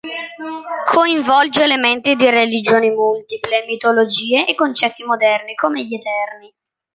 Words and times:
Coinvolge 0.91 1.61
elementi 1.63 2.15
di 2.15 2.27
religioni 2.27 2.89
multiple, 2.89 3.65
mitologie, 3.67 4.47
e 4.47 4.55
concetti 4.55 5.03
moderni 5.05 5.53
come 5.53 5.85
gli 5.85 5.93
Eterni. 5.93 6.51